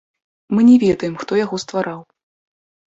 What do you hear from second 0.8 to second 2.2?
ведаем, хто яго ствараў.